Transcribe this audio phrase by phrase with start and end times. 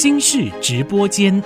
[0.00, 1.42] 新式直播间。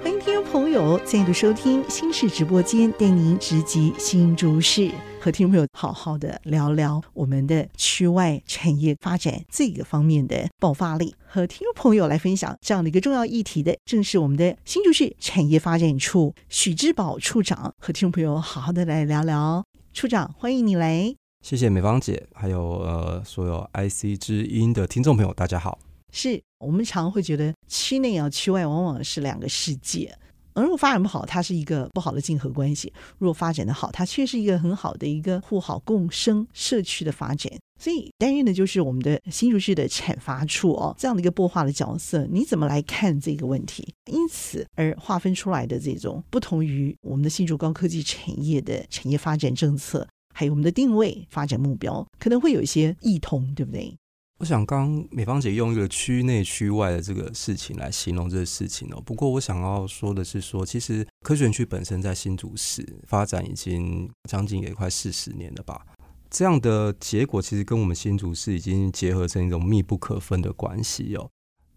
[0.00, 4.88] 欢迎听众朋友再度收听新式直播间，带您直击新竹市，
[5.20, 11.16] 和听众朋友好好的聊聊我们的区外产业发展这个方面的爆发力。
[11.26, 19.64] 和听众朋友来分享这样的一个重要议题的，正是我们的新竹市产业发展处许志宝处长，和听众朋友好好的来聊聊。
[19.92, 21.12] 处长，欢迎你来。
[21.44, 25.80] 谢谢美芳姐，还有呃所有 IC 之音的听众朋友，大家好。
[26.12, 30.14] 是我们常会觉得区内啊区外往往是两个世界，
[30.52, 37.50] 而如果发展不好，它是一个不好的竞合关系；如果发展的好，它却是一个很好的一个互好共生社区的发展。
[37.80, 43.92] 所以担任的就是我们的新竹市的产发处哦，这样的一个擘画的角色，你怎么来看这个问题？
[44.06, 50.06] 因此而划分出来的这种不同于我们的新竹高科技产业的产业发展政策。
[50.34, 53.94] 还有我们的定位发展目标可能会有一些异同，对不对？
[54.42, 59.00] 我想刚美芳姐用一个区内区外的这个事情来形容这个事情哦。
[59.06, 65.80] 不过我想要说的是说，其实科学园区本身在新竹市发展已经将近也快四十年了吧。
[66.28, 71.30] 这样的结果其实跟我们新竹市已经结合成一种密不可分的关系哦。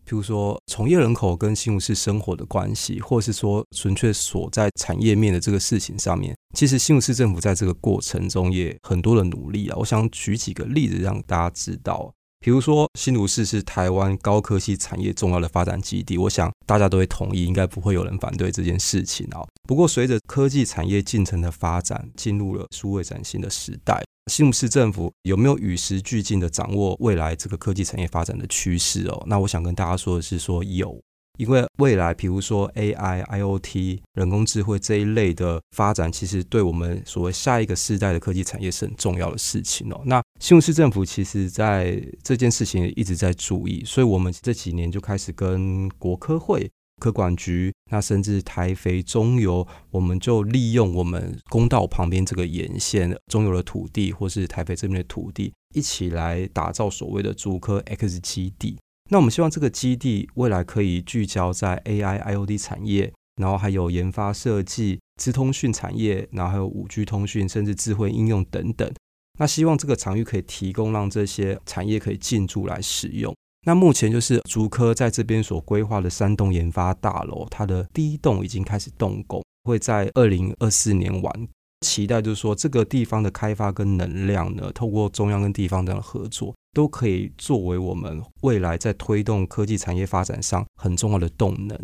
[0.03, 9.77] 譬如说，从业人口跟新竹市生活的关系，或是说纯粹所在产业面的这个事情上面，其实新竹市政府在这个过程中也很多的努力啊。
[9.77, 12.11] 我想举几个例子让大家知道。
[12.45, 19.41] 比如说，新竹市是台湾高科技产业重要的发展基地，我想大家都会同意，应该不会有人反对这件事情啊。
[19.63, 23.99] 不过，随着科技产业进程的发展，进入了数位崭新的时代。
[24.31, 29.23] 新竹市政府有没有与时俱进的掌握未来这个科技产业发展的趋势哦？
[29.25, 30.95] 那我想跟大家说的是，说有，
[31.37, 40.01] 因为未来比如说 AI、IoT、人工智慧这一类的发展，其实对我们所谓下一个世代的科技产业是很重要的事情哦。
[40.05, 46.69] 那新竹市政府其实在这件事情一直在注意，所以我们这几年就开始跟国科会。
[47.01, 58.77] 科管局，那甚至台肥中油，我们就利用我们公道旁边这个沿线中油的土地，或是台肥这边的土地，一起来打造所谓的竹科 X 基地。
[59.09, 68.91] 那我们希望这个基地未来可以聚焦在 AI、IoT 产业，然后还有研发设计、资通讯产业，然后还有五 G 通讯，甚至智慧应用等等。
[69.37, 73.35] 那希望这个场域可以提供让这些产业可以进驻来使用。
[73.67, 81.47] 那目前就是竹科在这边所规划的三栋研发大楼，它的第一栋已经开始动工，会在二零二四年完。
[81.81, 91.79] 期待就是说，这个地方的开发跟能量呢，透过中央跟地方这样的合作，都可以作为我们未来在推动科技产业发展上很重要的动能。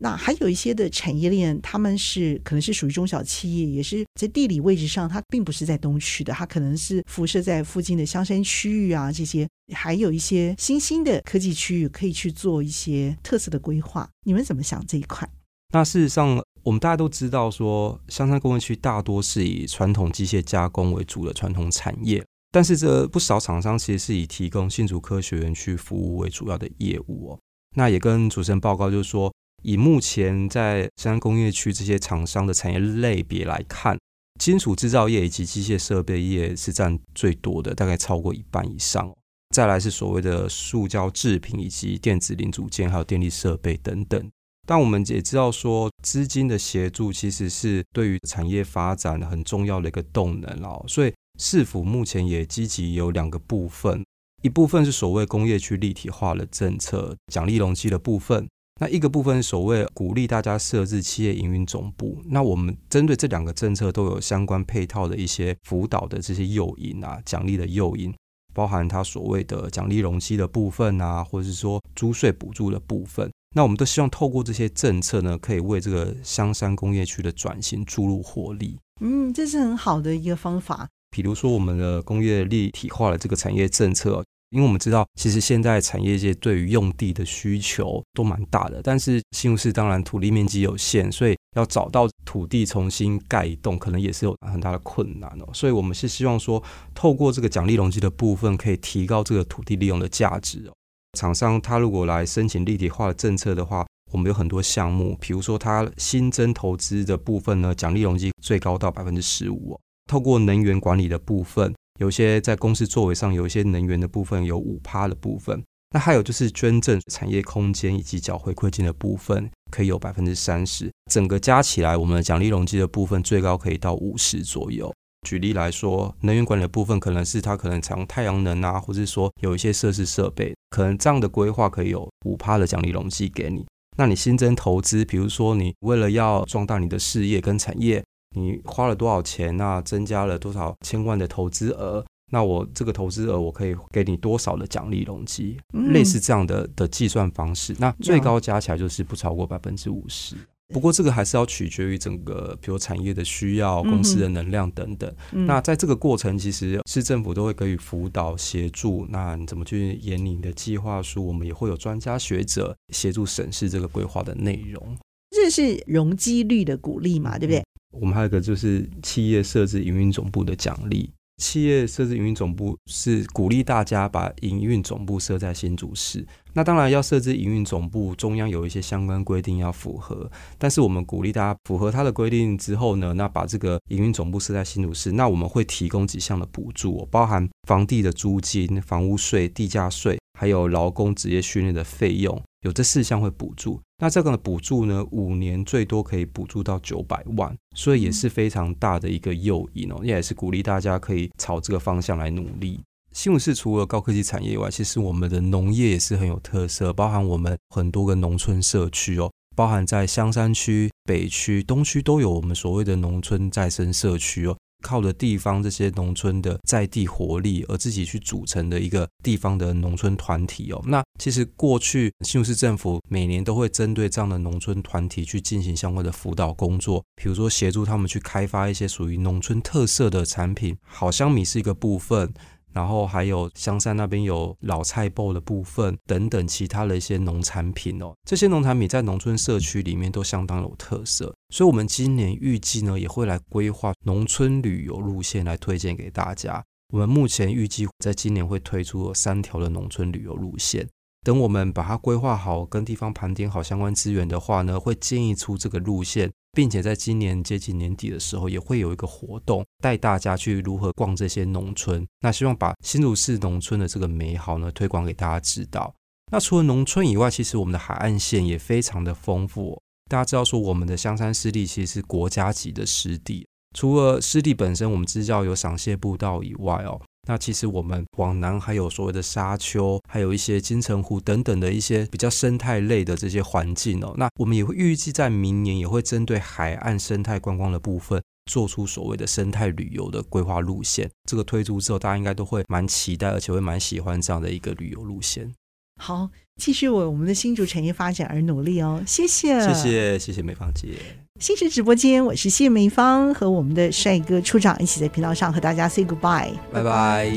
[0.00, 14.08] 那还有一些的产业链，他们是可能是属于中小企业，也是在地理位置上，它并不是在东区的，它可能是辐射在附近的香山区域啊，这些还有一些新兴的科技区域可以去做一些特色的规划。
[14.24, 15.28] 你们怎么想这一块？
[15.74, 27.38] 那事实上，我们大家都知道说，香山工业区大多是以传统机械加工为主的传统产业，但是这不少厂商其实是以提供新竹科学园区服务为主要的业务哦。
[27.76, 29.32] 那也跟主持人报告，就是说。
[29.64, 33.98] 以目前在香山工业区这些厂商的产业类别来看，
[34.38, 39.12] 金属制造业以及机械设备业是占最多的，大概超过一半以上。
[39.52, 44.30] 再来是所谓的塑胶制品以及电子零组件，还有电力设备等等。
[44.64, 50.84] 但我们也知道说，资金的协助其实是对于产业发展很重要的一个动能哦。
[50.86, 54.04] 所以市府目前也积极有两个部分，
[54.42, 58.46] 一部分是所谓工业区立体化的政策，奖励容积的部分。
[58.80, 68.14] 那一个部分是所谓鼓励大家设置企业营运总部，那我们针对这两个政策都有相关配套的一些辅导的这些诱因啊，奖励的诱因，
[68.54, 73.28] 包含它所谓的奖励容积的部分啊，或者是说租税补助的部分。
[73.56, 78.78] 那我们都希望透过这些政策呢，可以为这个香山工业区的转型注入活力。
[79.00, 80.88] 嗯，这是很好的一个方法。
[81.10, 84.24] 比如说我们的工业立体化的这个产业政策。
[84.50, 95.50] 因为我们知道，其实现在产业界对于用地的需求都蛮大的，但是新竹市当然土地面积有限，所以要找到土地重新盖一栋，可能也是有很大的困难哦。
[95.52, 96.62] 所以我们是希望说，
[96.94, 100.72] 透过这个奖励容积的部分，可以提高这个土地利用的价值哦。
[101.18, 109.80] 厂商他如果来申请立体化的政策的话，我们有很多项目，比如说他新增投资的部分呢，奖励容积最高到百分之十五哦。
[110.08, 111.72] 透过能源管理的部分。
[112.00, 124.92] 有些在公司作为上有一些能源的部分，有五趴的部分，那还有就是捐赠产业空间以及缴回馈金的部分，可以有百分之三十，整个加起来，我们的奖励容积的部分最高可以到五十左右。
[125.26, 133.66] 举例来说，能源管理的部分可能是它可能采用太阳能啊，或者说有一些设施设备，可能这样的规划可以有五趴的奖励容积给你。
[133.96, 138.04] 那你新增投资，比如说你为了要壮大你的事业跟产业，
[138.38, 150.36] 你花了多少钱，那增加了多少千万的投资额，那我这个投资额我可以给你多少的奖励容积，嗯、类似这样的的计算方式，那最高加起来就是不超过百分之五十。
[150.74, 155.10] 不过这个还是要取决于整个，比如产业的需要、公司的能量等等。
[155.32, 159.06] 嗯、那在这个过程，其实市政府都会给予辅导协助。
[159.08, 161.26] 那你怎么去研拟你的计划书？
[161.26, 164.94] 我们也会有专家学者协助审视这个规划的内容。
[165.30, 167.38] 这是容积率的鼓励嘛？
[167.38, 167.64] 对不对？
[168.00, 171.10] 我们还有一个就是企业设置营运总部的奖励。
[171.38, 176.26] 企业设置营运总部是鼓励大家把营运总部设在新竹市。
[176.52, 180.28] 那当然要设置营运总部，中央有一些相关规定要符合。
[180.58, 192.40] 但是我们鼓励大家符合它的规定之后呢，那把这个营运总部设在新竹市，那我们会提供几项的补助，包含房地的租金、房屋税、地价税，还有劳工职业训练的费用。
[192.62, 202.80] 有这四项会补助，那这个补助呢，五年最多可以补助到九百万，所以也是非常大的一个诱因哦，也是鼓励大家可以朝这个方向来努力。
[203.12, 214.56] 新竹市除了高科技产业以外，其实我们的农业也是很有特色，包含我们很多个农村社区哦，包含在香山区、北区、东区都有我们所谓的农村再生社区哦。
[214.82, 220.82] 靠的地方这些农村的在地活力，而自己去组成的一个地方的农村团体哦。
[220.86, 232.32] 那其实过去新竹市政府每年都会针对这样的农村团体去进行相关的辅导工作，比如说协助他们去开发一些属于农村特色的产品，好香米是一个部分。
[232.78, 246.64] 然后还有香山那边有老菜包的部分等等其他的一些农产品哦，这些农产品在农村社区里面都相当有特色，所以我们今年预计呢也会来规划农村旅游路线来推荐给大家。
[246.92, 250.86] 我们目前预计在今年会推出三条的农村旅游路线，
[251.28, 256.30] 等我们把它规划好，跟地方盘点好相关资源的话呢，会建议出这个路线。
[256.52, 262.02] 并且在今年接近年底的时候，也会有一个活动，带大家去如何逛这些农村。
[262.22, 265.94] 那希望把新竹市农村的这个美好呢，推广给大家知道。
[266.32, 269.78] 那除了农村以外，其实我们的海岸线也非常的丰富。
[270.10, 273.46] 大家知道说，我们的香山湿地其实是国家级的湿地。
[273.76, 276.98] 除了湿地本身，我们知道有赏蟹步道以外哦。
[277.28, 284.14] 那其实我们往南还有所谓的沙丘，还有一些金城湖等等的一些比较生态类的这些环境哦。
[284.16, 291.10] 那我们也会预计在明年也会针对海岸生态观光的部分，做出所谓的生态旅游的规划路线。
[291.28, 295.52] 这个推出之后，大家应该都会蛮期待，而且会蛮喜欢这样的一个旅游路线。
[296.00, 299.04] 好，继续为我们的新竹产业发展而努力哦。
[299.06, 301.27] 谢谢，谢谢，谢谢美芳姐。
[301.38, 307.30] 新石直播间，我是谢梅芳，和我们的帅哥处长一起在频道上和大家 say goodbye，拜拜。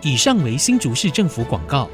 [0.00, 1.86] 以上为新竹市政府广告。